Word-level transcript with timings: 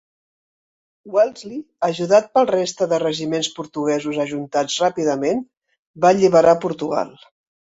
Wellesley, 1.15 1.59
ajudat 1.87 2.31
pel 2.37 2.49
reste 2.51 2.87
de 2.93 2.99
regiments 3.05 3.51
portuguesos 3.59 4.19
ajuntats 4.27 4.81
ràpidament, 4.87 5.45
va 6.07 6.13
alliberar 6.17 6.57
Portugal. 6.69 7.15